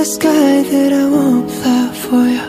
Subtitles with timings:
[0.00, 2.46] the sky that I won't fly for you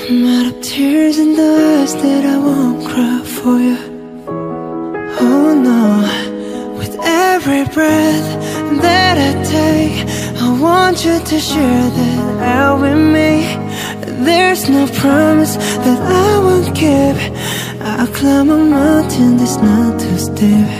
[0.00, 3.78] No matter tears in the eyes that I won't cry for you
[5.26, 5.84] Oh no.
[6.78, 6.94] With
[7.30, 8.28] every breath
[8.86, 9.96] that I take
[10.44, 12.20] I want you to share that
[12.56, 13.32] out with me.
[14.28, 17.16] There's no promise that I won't keep
[17.80, 20.70] I'll climb a mountain that's not too steep.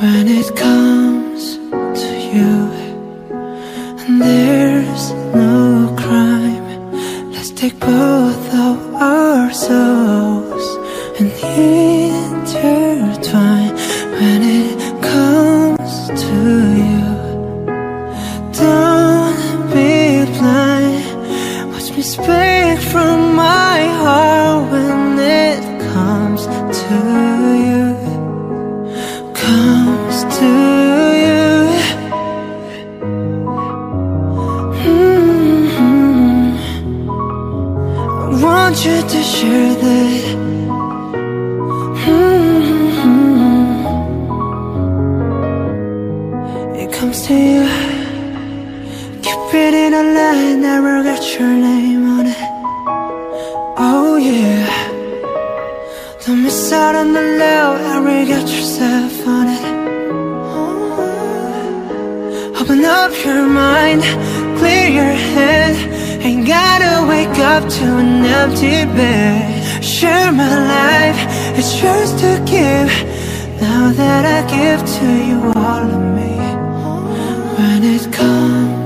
[0.00, 0.99] When it comes
[2.32, 2.69] you.
[54.20, 54.68] yeah.
[56.24, 59.64] Don't miss out on the love Every get yourself on it.
[60.52, 61.10] Oh.
[62.60, 64.02] Open up your mind,
[64.58, 65.74] clear your head.
[66.22, 69.82] Ain't gotta wake up to an empty bed.
[69.82, 71.20] Share my life,
[71.58, 72.92] it's yours to give.
[73.60, 76.32] Now that I give to you all of me.
[77.56, 78.79] When it comes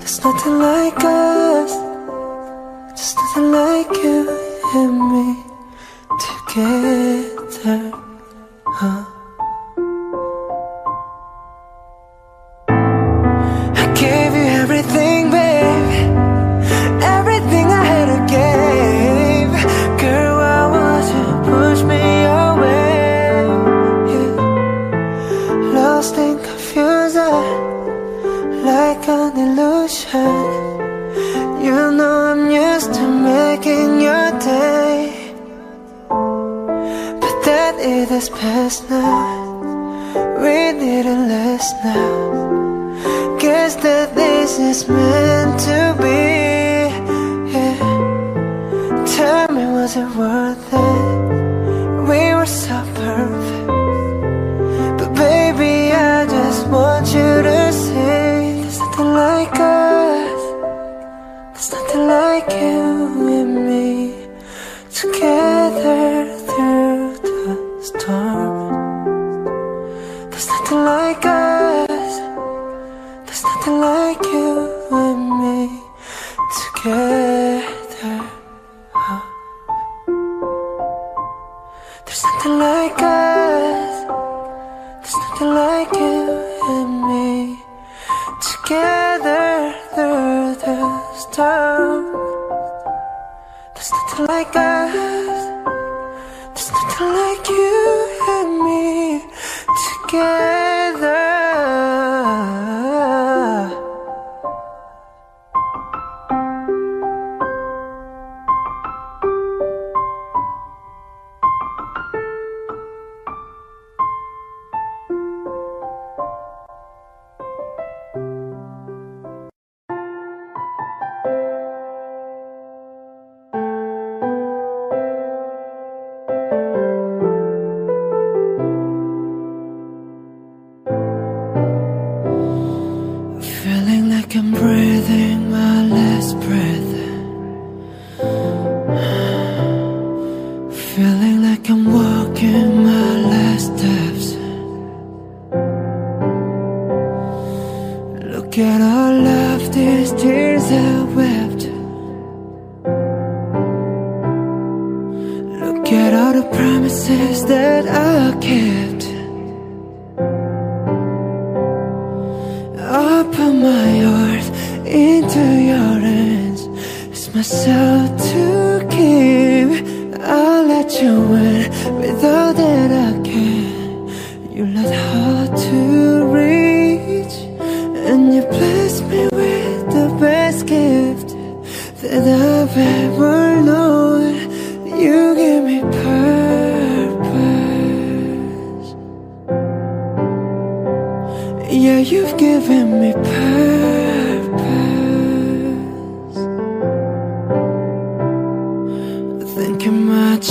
[0.00, 1.72] There's nothing like us
[2.98, 4.18] Just nothing like you
[4.74, 5.44] and me
[6.18, 7.92] Together,
[8.66, 9.19] huh?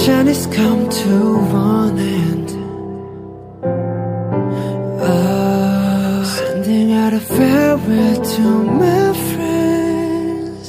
[0.10, 1.16] journey's come to
[1.66, 2.50] an end.
[5.08, 8.46] Oh, Sending out a farewell to
[8.82, 10.66] my friends.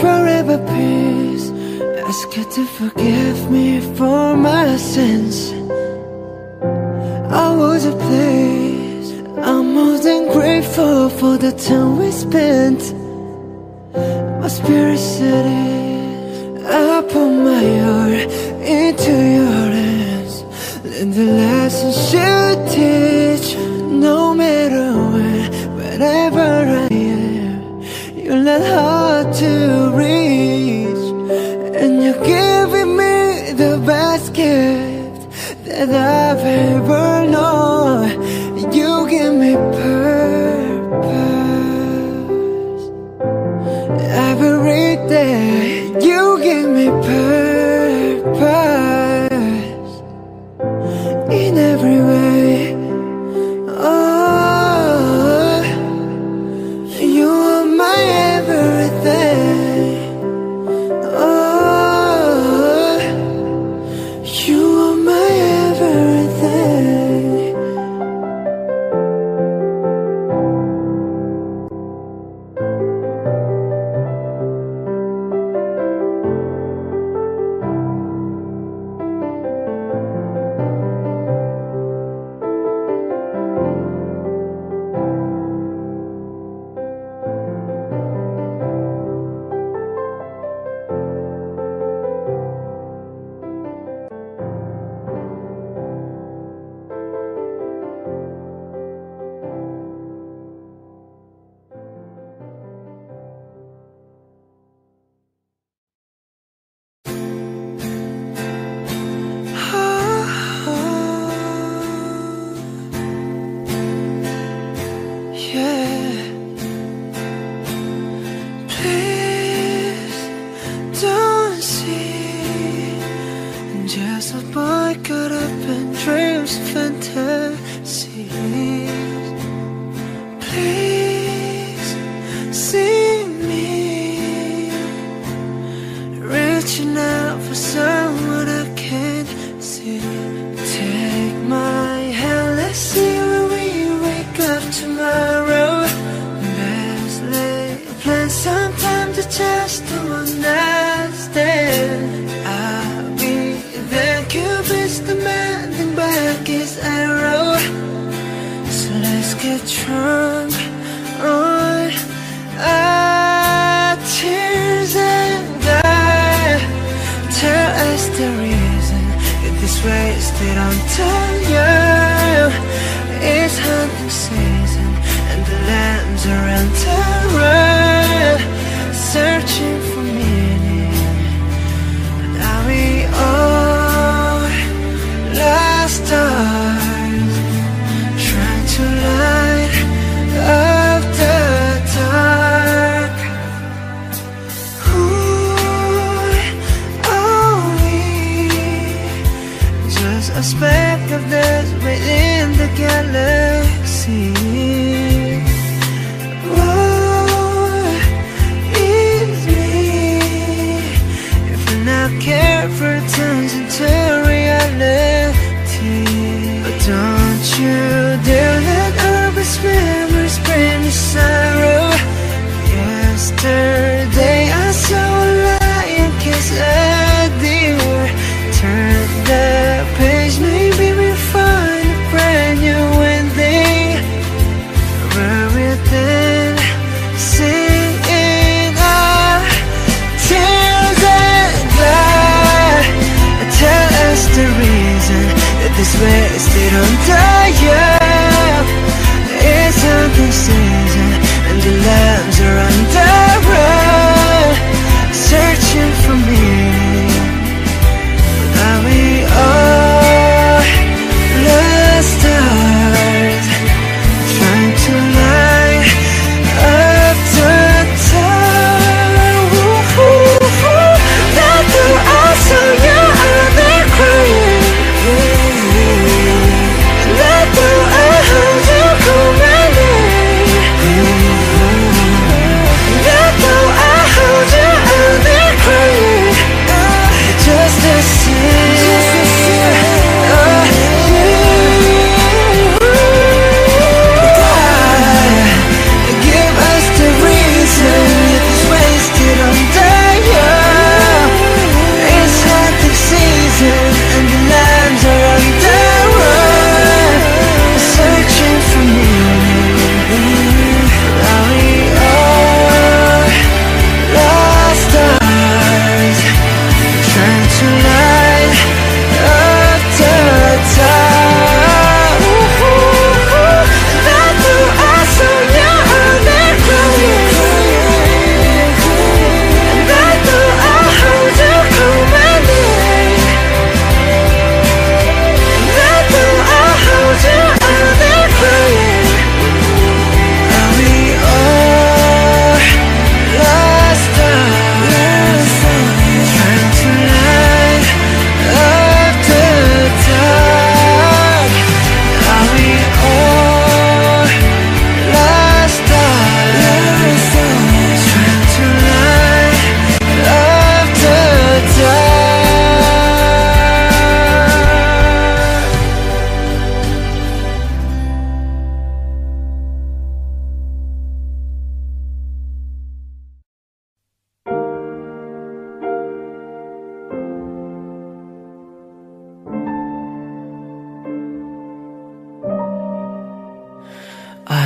[0.00, 1.46] Forever peace.
[2.08, 5.36] Ask God to forgive me for my sins.
[7.44, 9.08] I was a place.
[9.50, 12.82] I'm more than grateful for the time we spent.
[14.42, 15.72] My spirit said it
[16.64, 18.11] I put my heart.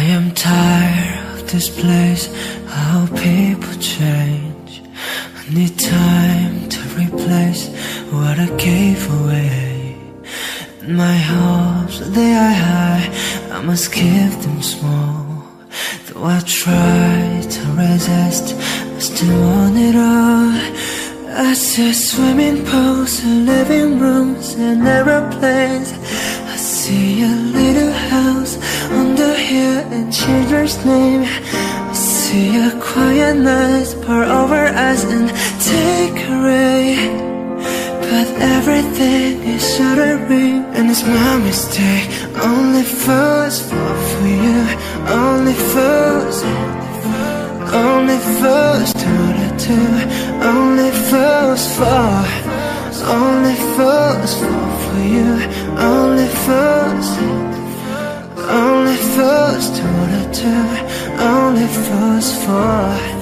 [0.09, 2.27] Am tired of this place,
[2.69, 4.83] how people change.
[5.39, 7.69] I need time to replace
[8.13, 9.97] what I gave away.
[10.81, 13.07] And my hopes, they are high,
[13.51, 15.43] I must keep them small.
[16.07, 20.53] Though I try to resist, I still want it all.
[21.39, 25.93] I see swimming pools living rooms and aeroplanes.
[26.55, 28.57] I see a little house
[29.57, 31.23] the and children's name.
[31.25, 35.29] I see a quiet night pour over us and
[35.73, 36.81] take away.
[38.09, 42.09] But everything is shattering and it's my mistake.
[42.51, 44.61] Only fools fall for you.
[45.23, 46.39] Only fools.
[47.87, 49.91] Only fools do the two.
[50.55, 52.25] Only fools fall.
[53.21, 55.31] Only fools fall for you.
[55.93, 57.46] Only fools.
[58.49, 60.67] Only fools do the two.
[61.19, 63.17] Only fools fall.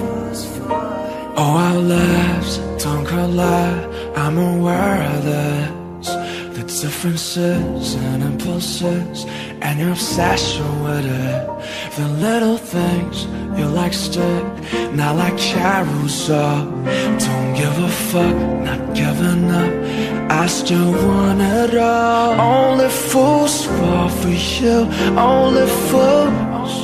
[1.37, 3.85] Oh, our lives don't collide.
[4.17, 6.09] I'm aware of this.
[6.57, 9.25] The differences and impulses
[9.63, 11.49] and your obsession with it.
[11.97, 13.25] The little things
[13.57, 14.45] you like stick,
[14.93, 16.65] not like carousel.
[17.25, 18.37] Don't give a fuck,
[18.67, 19.73] not giving up.
[20.31, 22.33] I still want it all.
[22.41, 24.79] Only fools fall for you.
[25.17, 26.75] Only fools.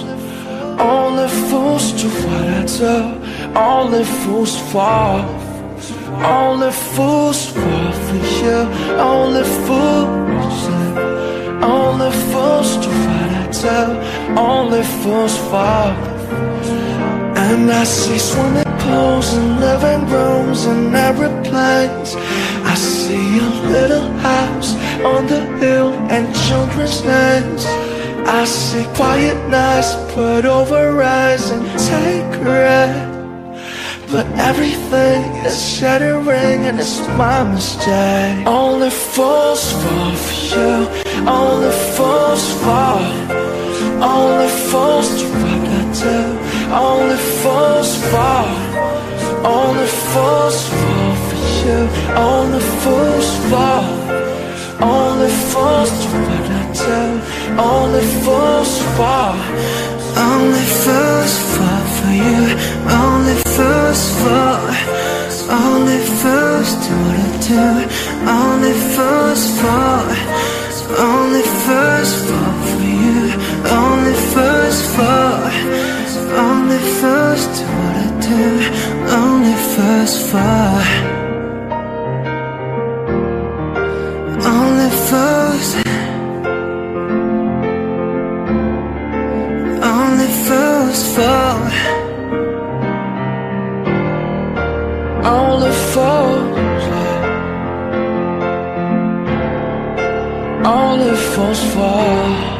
[0.78, 2.96] Only fools do what I do.
[3.59, 5.20] Only fools fall.
[6.22, 8.59] Only fools fall for you.
[9.12, 10.61] Only fools.
[11.62, 13.78] Only fools do what I do.
[14.38, 16.10] Only fools fall.
[17.46, 22.14] And I see swimming pools and living rooms and aeroplanes.
[22.72, 27.64] I see a little house on the hill and children's names.
[28.26, 33.10] I see quiet nights put over eyes and take red.
[34.12, 38.46] But everything is shattering and it's my mistake.
[38.46, 40.74] Only fools fall for you.
[41.28, 43.02] Only fools fall.
[44.02, 45.22] Only fools
[45.94, 46.31] tell
[46.72, 48.48] Only fools fall
[49.44, 51.81] Only fools fall for you
[52.14, 53.85] Only fools fall
[54.81, 57.14] Only fools what I tell
[57.59, 59.37] Only fools fall
[60.16, 62.42] Only fools fall for you
[63.03, 64.66] Only fools fall
[65.50, 67.66] Only fools do what I do
[68.38, 70.07] Only fools fall
[70.98, 73.29] Only fools fall for you
[73.72, 75.50] only fools fall
[76.44, 78.44] Only fools do what I do
[79.22, 80.83] Only fools fall
[84.54, 85.68] Only fools
[89.92, 91.62] Only fools fall
[95.24, 96.50] Only fools
[100.66, 102.60] Only fools fall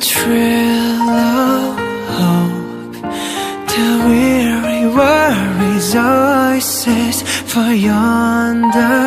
[0.00, 1.78] trill of
[2.18, 2.92] hope.
[3.72, 9.05] The weary worries oasis for yonder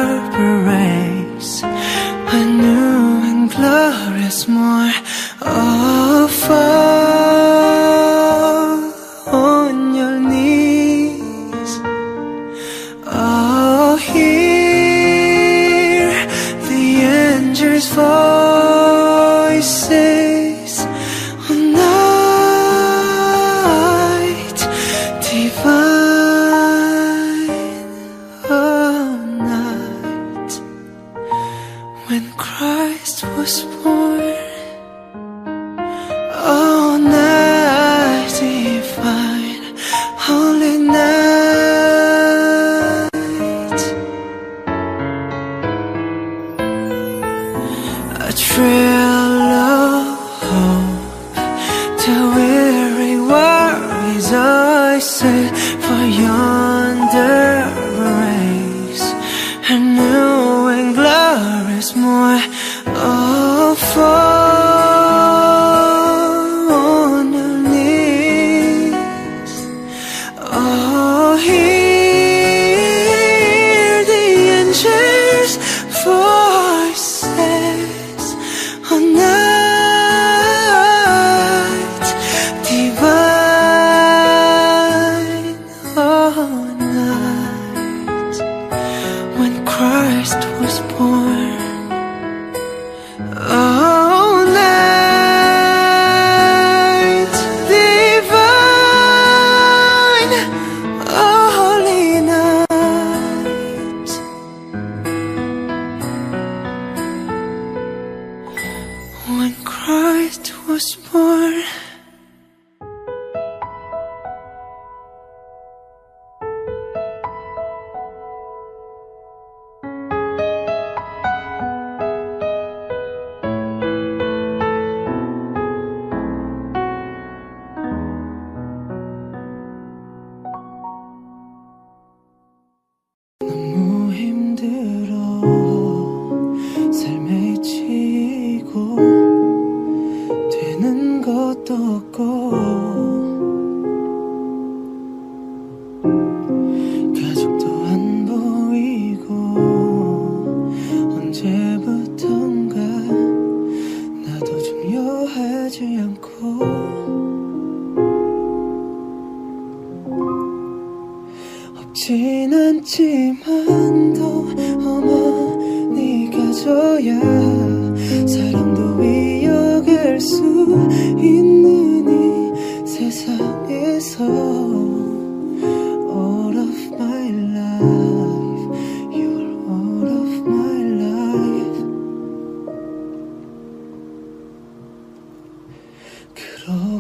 [86.48, 88.38] night
[89.38, 91.39] when Christ was born.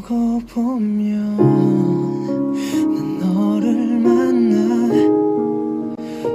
[0.09, 1.37] 보면
[3.19, 4.89] 너를 만나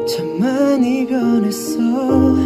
[0.06, 2.43] 참 많이 변했어.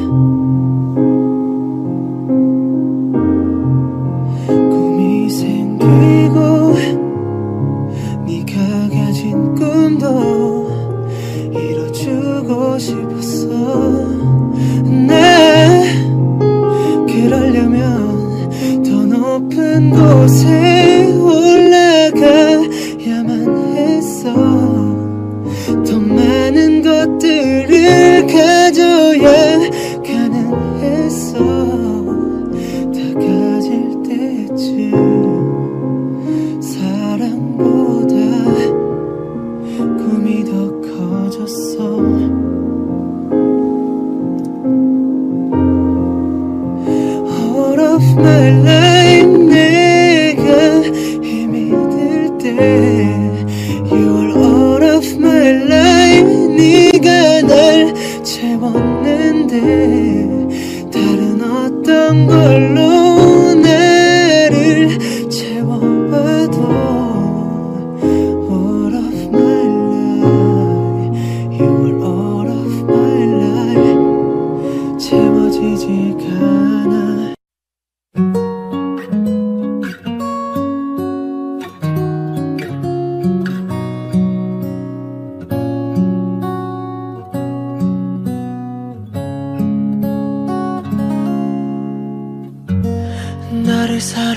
[93.98, 94.27] voice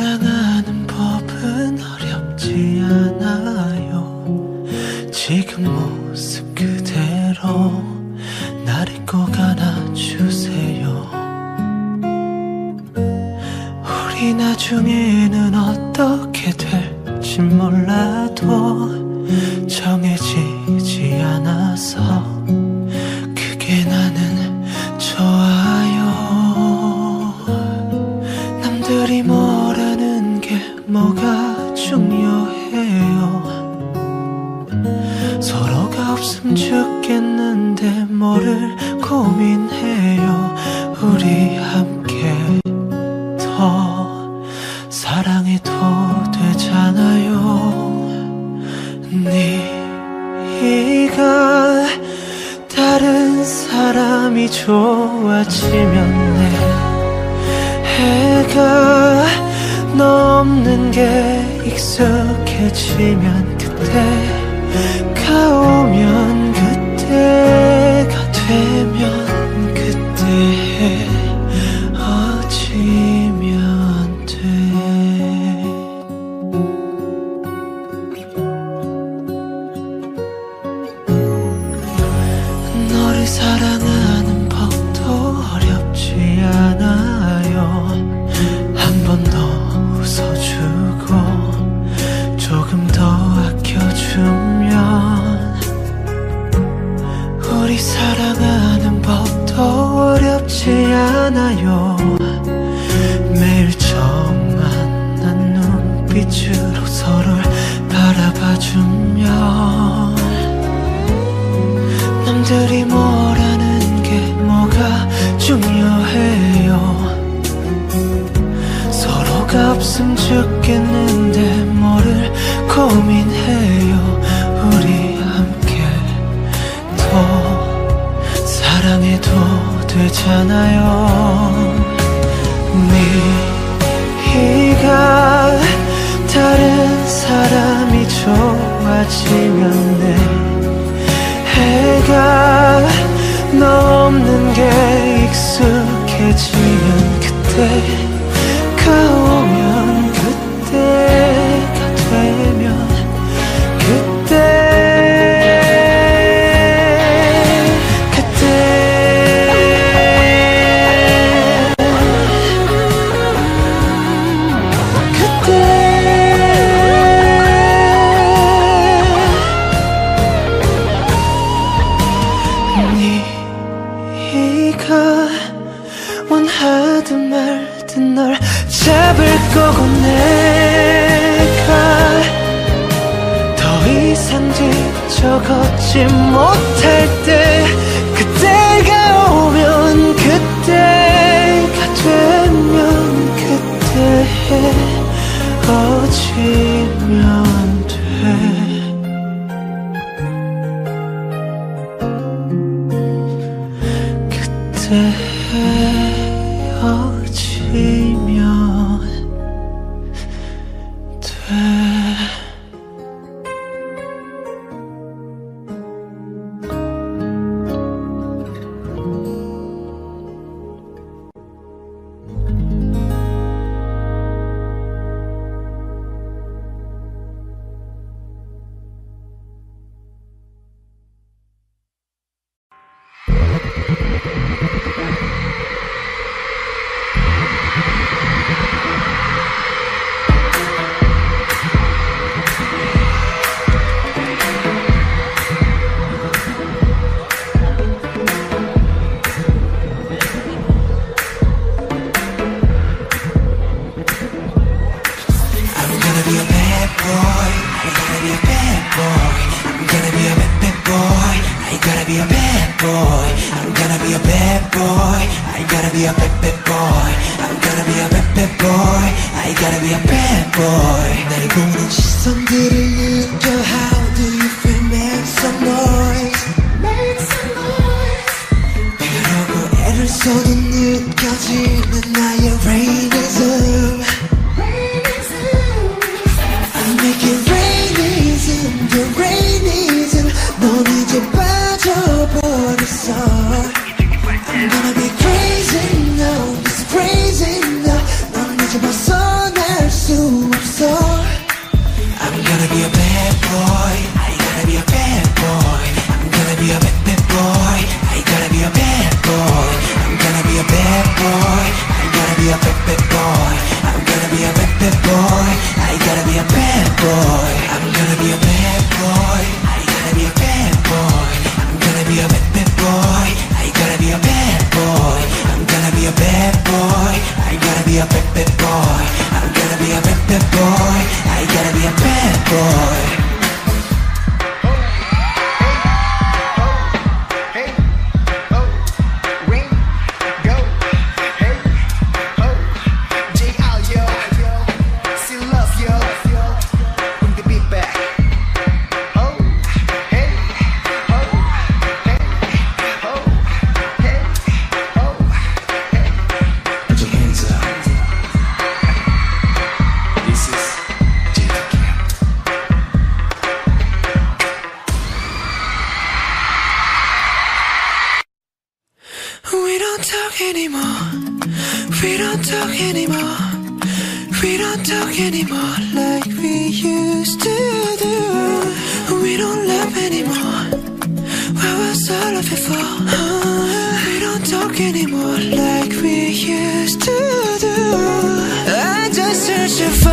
[389.81, 390.10] just search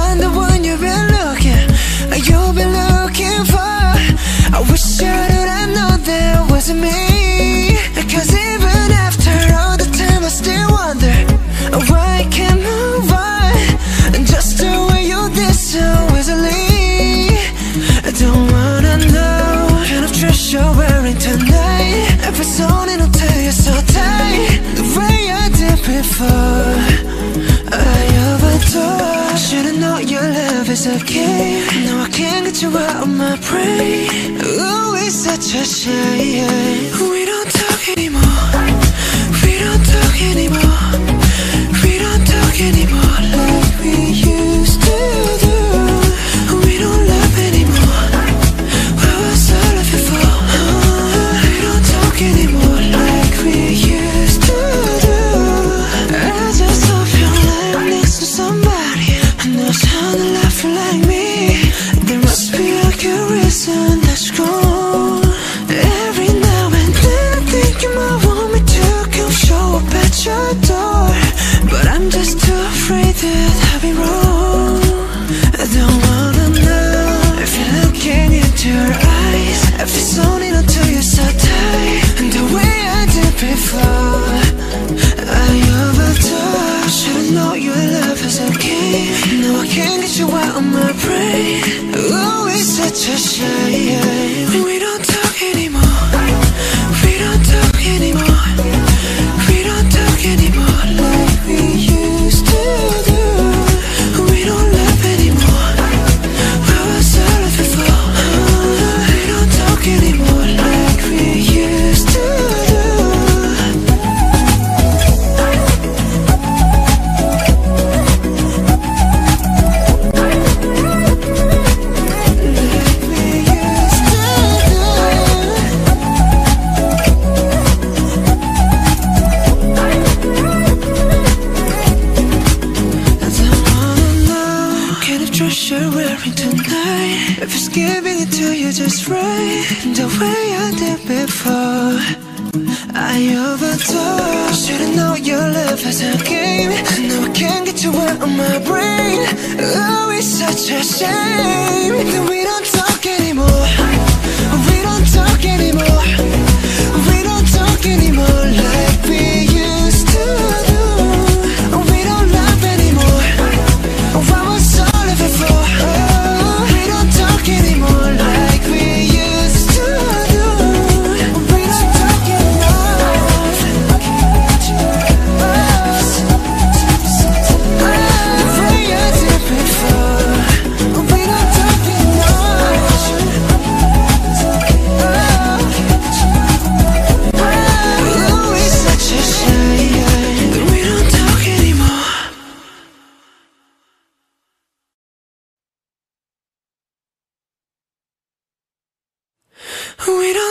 [35.40, 36.87] 谢谢。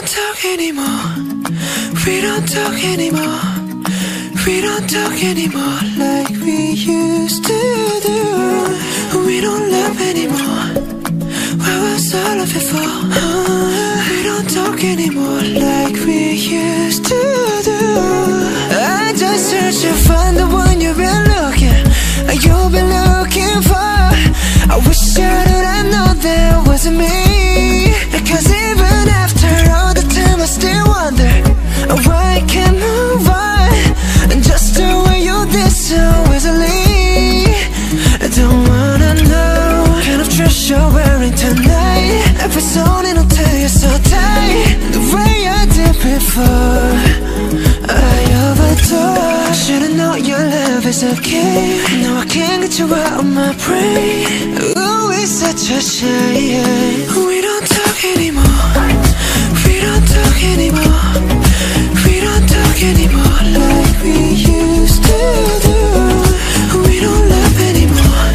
[0.08, 1.10] Talk anymore.
[2.06, 3.44] We don't talk anymore.
[4.46, 7.60] We don't talk anymore like we used to
[8.08, 8.20] do.
[9.28, 10.68] We don't love anymore.
[11.62, 12.92] What was all of it for?
[13.20, 17.22] Uh, we don't talk anymore like we used to
[17.66, 17.82] do.
[18.72, 21.84] I just searched to find the one you've been looking,
[22.46, 23.07] you've been looking
[50.88, 51.84] a game.
[52.02, 54.56] Now I can't get you out of my brain.
[54.56, 56.64] Ooh, it's such a shame.
[57.28, 58.88] We don't talk anymore.
[59.68, 61.12] We don't talk anymore.
[62.08, 65.20] We don't talk anymore like we used to
[65.68, 65.76] do.
[66.88, 68.32] We don't love anymore.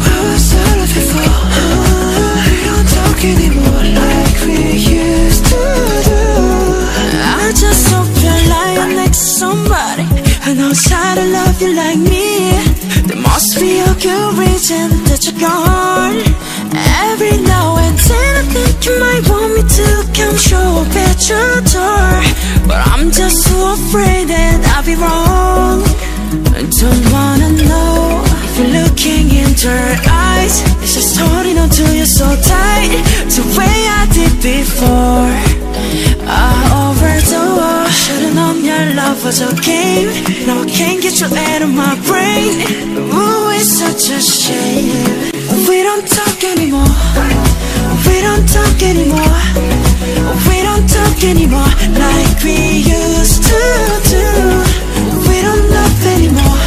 [0.00, 1.20] What was all of it for?
[1.20, 5.60] Uh, we don't talk anymore like we used to
[6.08, 6.16] do.
[7.20, 7.87] I just
[10.48, 12.56] who knows how to love you like me.
[13.06, 16.24] There must be a good reason that you're gone.
[17.04, 21.20] Every now and then I think you might want me to come show up at
[21.28, 22.08] your door.
[22.64, 25.84] But I'm just so afraid that I'll be wrong.
[26.56, 30.64] I don't wanna know if you're looking into her eyes.
[30.80, 32.90] It's just holding on to you so tight,
[33.36, 35.28] the way I did before.
[36.24, 36.56] I
[36.88, 37.68] overdosed.
[38.04, 40.37] Should've known your love was a game.
[40.78, 42.54] Can't get you out of my brain.
[42.96, 45.32] Ooh, it's such a shame.
[45.66, 46.94] We don't talk anymore.
[48.06, 49.38] We don't talk anymore.
[50.46, 53.60] We don't talk anymore like we used to
[54.14, 54.26] do.
[55.26, 56.62] We don't love anymore.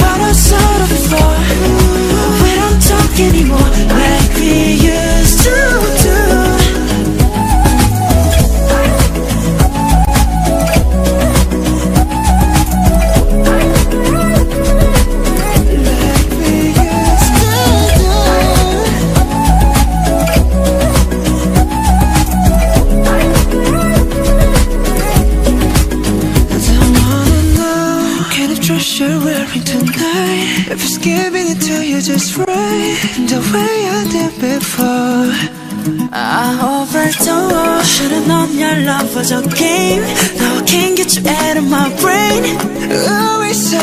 [0.00, 1.36] What I saw before.
[2.42, 4.91] We don't talk anymore like we used to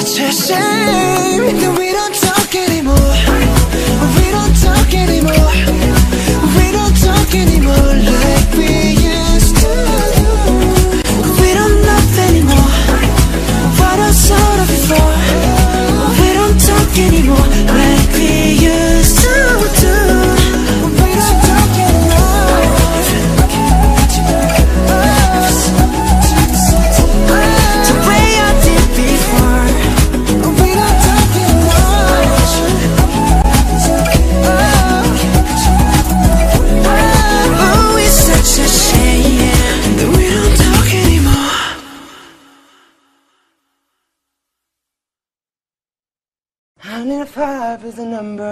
[0.09, 2.18] such a shame that we don't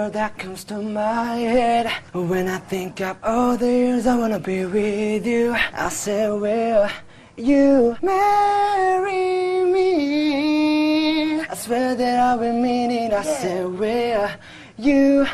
[0.08, 4.40] number that comes to my head When I think of all the years I wanna
[4.40, 6.88] be with you I say, will
[7.36, 11.40] you marry me?
[11.40, 14.30] I swear that I will mean it I say, will
[14.78, 15.26] you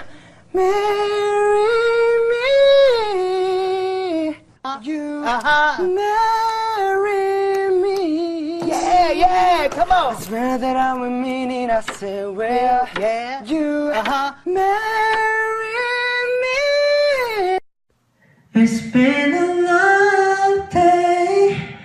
[0.52, 1.74] marry
[2.30, 2.46] me.
[4.64, 4.80] Uh-huh.
[4.82, 5.82] You uh-huh.
[5.82, 7.33] marry me.
[9.14, 10.16] Yeah, yeah, come on.
[10.16, 11.70] I swear that I will mean it.
[11.70, 13.44] I say, well, Yeah.
[13.44, 14.32] you Uh-huh.
[14.44, 15.74] marry
[16.42, 17.58] me.
[18.54, 21.76] It's been a long day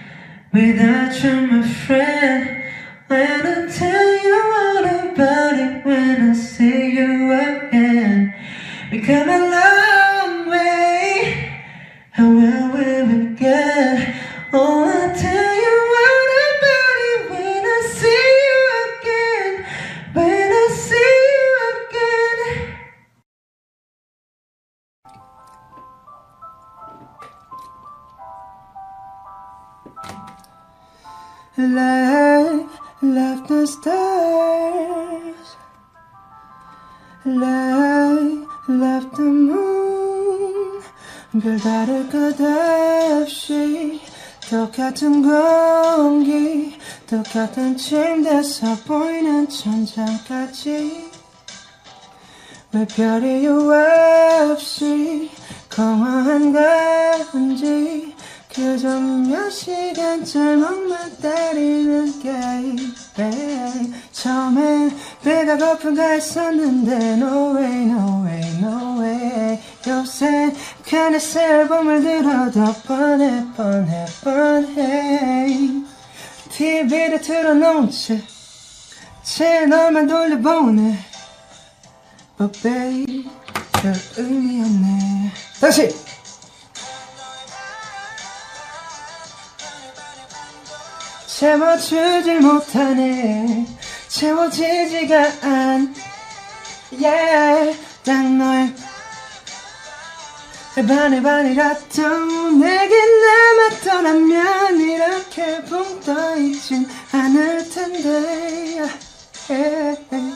[0.53, 2.41] without you, my friend.
[3.07, 8.33] When I tell you all about it, when I see you again,
[8.91, 11.51] we come a long way.
[12.11, 14.15] How where will we get?
[14.53, 15.38] Oh, I'll tell
[31.59, 32.69] Life
[33.01, 35.47] left the stars.
[37.25, 40.81] Light left the moon.
[41.41, 43.99] 별다를 것 없이
[44.49, 51.11] 똑같은 공기 똑같은 침대에서 보이는 천장까지
[52.71, 55.29] 왜 별이 없이
[55.75, 56.53] 공허한
[57.31, 58.15] 건지
[58.53, 62.77] 그저 몇 시간 잘못만 때리는 게임
[64.11, 69.59] 처음엔 배가 고픈가 했었는데 No way no way no way.
[69.87, 70.51] 요새
[70.89, 75.69] 카네스 앨범을 들어도 뻔해 뻔해 뻔해.
[76.49, 78.19] TV를 틀어놓은 채
[79.23, 80.97] 채널만 돌려보네
[82.37, 83.29] But babe
[83.73, 85.31] 별 의미 없네.
[85.61, 86.08] 다시
[91.39, 93.65] 채워주질 못하네
[94.09, 95.95] 채워지지가 않
[96.91, 97.79] yeah.
[98.03, 98.73] 딱 너의
[100.85, 102.93] 반의 반이라도 내게
[103.79, 108.89] 남았더라면 이렇게 붕 떠있진 않을 텐데
[109.49, 110.35] yeah.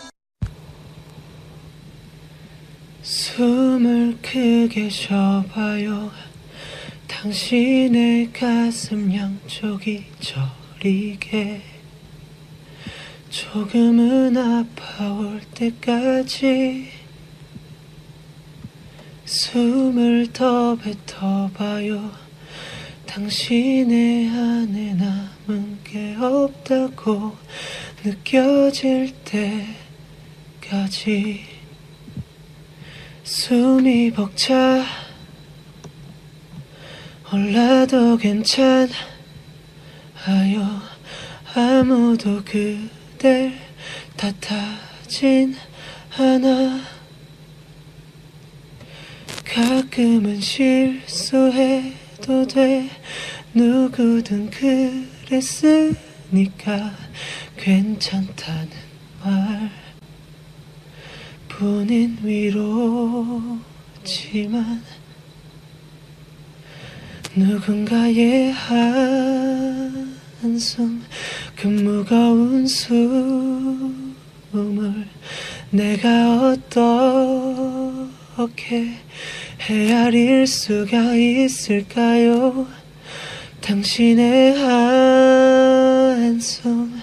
[3.01, 6.11] 숨을 크게 쉬어봐요
[7.09, 11.61] 당신의 가슴 양쪽이 저 리게.
[13.29, 16.89] 조금은 아파올 때까지
[19.23, 22.11] 숨을 더 뱉어봐요.
[23.05, 27.38] 당신의 안에 남은 게 없다고
[28.03, 29.13] 느껴질
[30.69, 31.45] 때까지
[33.23, 34.84] 숨이 벅차.
[37.31, 39.12] 올라도 괜찮아
[40.32, 40.82] 요
[41.53, 43.59] 아무도 그댈
[44.15, 45.53] 탓하진
[46.17, 46.80] 않아.
[49.43, 52.89] 가끔은 실수해도 돼.
[53.53, 54.49] 누구든
[55.28, 56.95] 그랬으니까
[57.57, 58.69] 괜찮다는
[59.24, 59.69] 말
[61.49, 63.61] 뿐인 위로지만
[67.36, 68.51] 누군가의
[70.41, 71.01] 한숨
[71.55, 73.07] 그 무거운 숨을
[75.71, 76.53] 내가
[78.38, 78.91] 어떻게
[79.61, 82.67] 헤아릴 수가 있을까요?
[83.61, 84.55] 당신의
[86.19, 87.01] 한숨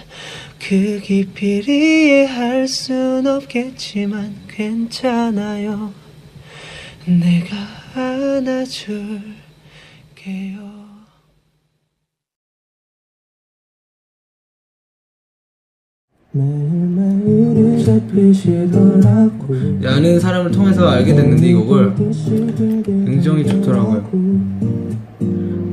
[0.59, 5.93] 그 깊이를 이해할 순 없겠지만 괜찮아요.
[7.05, 7.57] 내가
[7.95, 9.40] 안아줄
[17.83, 19.55] 잡히시더라고.
[19.83, 24.07] 아는 사람을 통해서 알게 됐는데 이 곡을 굉장히 좋더라고요.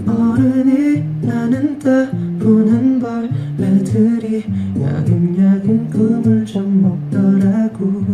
[0.06, 4.44] 어른이 나는 따분한 벌레들이
[4.80, 6.82] 야금야금 꿈을 좀
[7.12, 8.04] 먹더라고.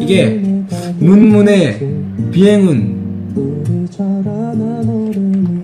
[0.00, 0.40] 이게
[1.00, 1.80] 문문의
[2.30, 2.95] 비행운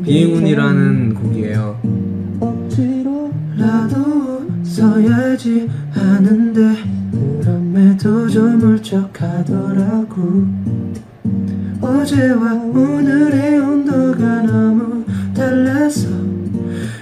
[0.04, 1.78] 비행운이라는 곡이에요.
[2.40, 4.02] 억지로라도
[4.62, 6.76] 써야지 하는데
[7.40, 10.46] 그럼에도 좀 울적하더라고
[11.80, 15.04] 어제와 오늘의 온도가 너무
[15.34, 16.08] 달라서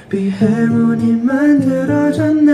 [0.09, 2.51] 비행운이 만들어졌네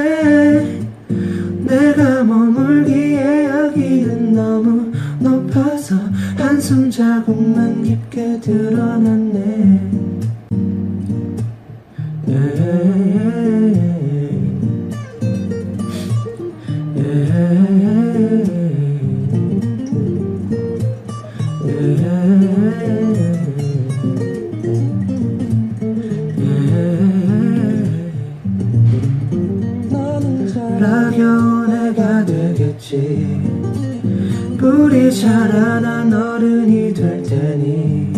[1.67, 6.06] 내가 머물기에 여기는 너무 높아서
[6.37, 9.81] 한숨 자국만 깊게 드러났네
[35.27, 38.13] 알아 난 어른이 될 테니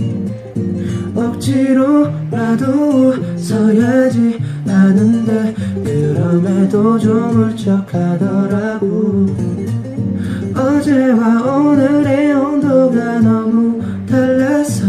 [1.14, 2.64] 억지로라도
[3.36, 4.48] 웃어야지.
[4.88, 5.54] 하는데
[5.84, 9.26] 그럼에도 좀 울적하더라고.
[10.54, 14.86] 어제와 오늘의 온도가 너무 달라서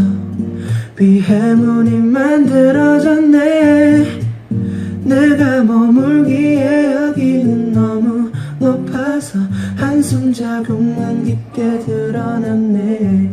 [0.96, 3.40] 비행운이 만들어졌네.
[5.04, 9.38] 내가 머물기에 여기는 너무 높아서
[9.80, 13.30] 한숨 자국만 깊게 드러났네.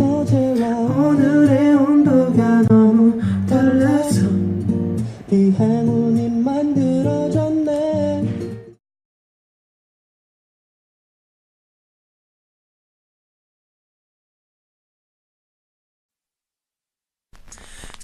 [0.00, 4.26] 어제와 오늘의 온도가 너무 달라서
[5.30, 7.68] 이 행운이 만들어졌네.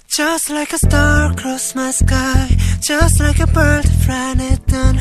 [0.07, 4.99] Just like a star across my sky Just like a bird flying at dawn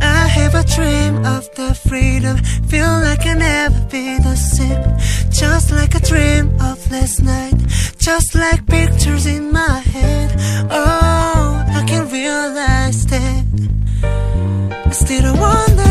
[0.00, 2.38] I have a dream of the freedom
[2.70, 4.82] Feel like I'll never be the same.
[5.30, 7.58] Just like a dream of last night
[7.98, 10.34] Just like pictures in my head.
[10.70, 13.44] Oh, I can realize that.
[14.92, 15.90] Still I wonder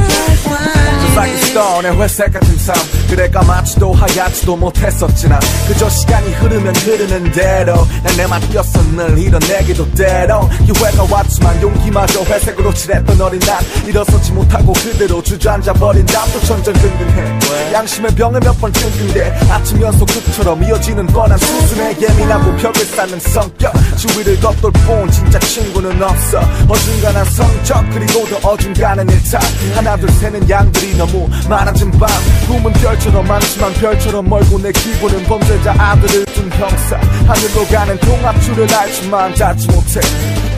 [0.49, 2.75] why 스톤의 회색 같은 삶.
[3.09, 8.81] 그래 까맣지도 하얗지도 못했었지 난 그저 시간이 흐르면 흐르는 대로 난내 맡겼어.
[8.97, 10.49] 늘 이뤄내기도 때로.
[10.65, 17.71] 기회가 왔지만 용기마저 회색으로 칠했던 어린 난 일어서지 못하고 그대로 주저앉아 버린 나도 전전긍긍해.
[17.71, 23.71] 양심의 병에 몇번 끙끙대 아침 연속 끝처럼 이어지는 뻔한 수순에 예민하고 벽을 쌓는 성격.
[23.95, 26.41] 주위를 겉돌 뿐 진짜 친구는 없어.
[26.67, 29.39] 어중간한 성적 그리고 더 어중간한 일탈.
[29.73, 32.08] 하나 둘 셋은 양들이 너무 많아진 밤
[32.46, 39.34] 꿈은 별처럼 많지만 별처럼 멀고 내 기분은 범죄자 아들을 둔 형사 하늘로 가는 통합줄을 알지만
[39.34, 40.00] 닿지 못해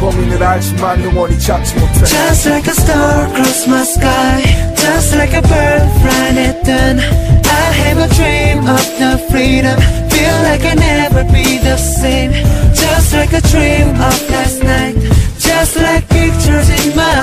[0.00, 4.42] 범인을 알지만 영원히 잡지 못해 Just like a star across my sky
[4.74, 9.78] Just like a bird flying at dawn I have a dream of the freedom
[10.10, 12.32] Feel like I'll never be the same
[12.74, 14.96] Just like a dream of last night
[15.38, 17.15] Just like pictures in my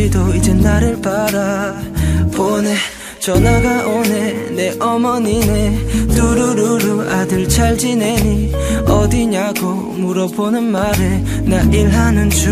[0.00, 2.74] 지도 이제 나를 바라보네.
[3.18, 4.32] 전화가 오네.
[4.52, 6.06] 내 어머니네.
[6.14, 8.50] 뚜루루루 아들 잘 지내니.
[8.86, 12.50] 어디냐고 물어보는 말에 나 일하는 중.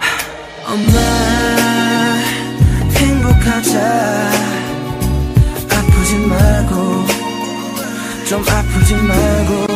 [0.00, 0.98] 하, 엄마
[2.96, 4.32] 행복하자.
[5.70, 6.74] 아프지 말고
[8.28, 9.66] 좀 아프지 말고.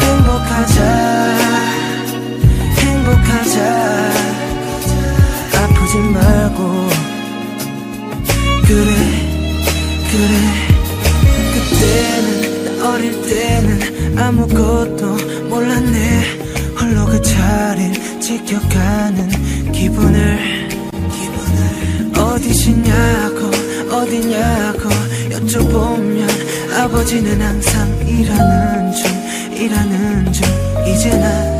[0.00, 1.34] 행복하자.
[2.78, 4.33] 행복하자
[5.94, 6.88] 아프지 말고.
[8.66, 8.90] 그래
[10.10, 10.34] 그래.
[11.54, 15.16] 그때는 나 어릴 때는 아무것도
[15.48, 16.24] 몰랐네.
[16.80, 20.64] 홀로 그 자리를 지켜가는 기분을.
[22.16, 23.50] 어디시냐고
[23.94, 24.88] 어디냐고
[25.30, 26.28] 여쭤보면
[26.76, 30.44] 아버지는 항상 일하는 중 일하는 중.
[30.86, 31.53] 이제 나